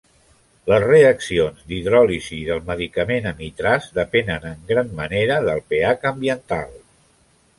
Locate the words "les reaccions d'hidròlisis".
0.69-2.47